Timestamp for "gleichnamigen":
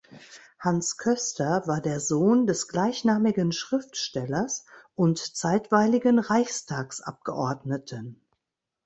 2.67-3.51